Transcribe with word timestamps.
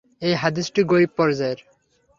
এই 0.21 0.33
হাদীসটি 0.35 0.81
গরীব 0.83 1.11
পর্যায়ের। 1.17 1.59